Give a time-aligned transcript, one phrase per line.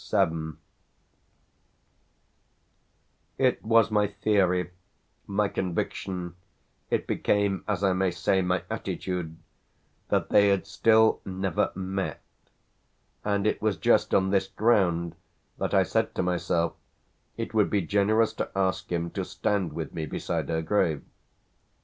[0.09, 0.53] VII
[3.37, 4.71] It was my theory,
[5.27, 6.33] my conviction,
[6.89, 9.37] it became, as I may say, my attitude,
[10.09, 12.19] that they had still never "met;"
[13.23, 15.13] and it was just on this ground
[15.59, 16.73] that I said to myself
[17.37, 21.03] it would be generous to ask him to stand with me beside her grave.